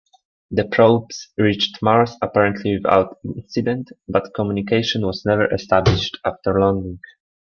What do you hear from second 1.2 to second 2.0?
reached